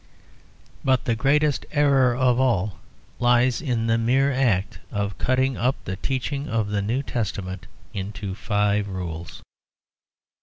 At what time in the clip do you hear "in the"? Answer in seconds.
3.61-3.99